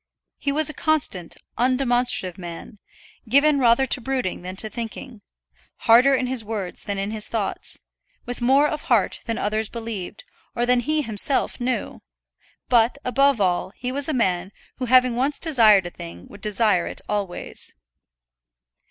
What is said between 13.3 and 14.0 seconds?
all, he